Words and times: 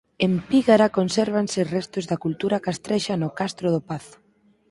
En 0.25 0.33
Pígara 0.49 0.93
consérvanse 0.97 1.59
restos 1.75 2.05
da 2.09 2.21
cultura 2.23 2.61
castrexa 2.67 3.13
no 3.21 3.29
Castro 3.39 3.67
do 3.75 3.81
Pazo. 3.89 4.17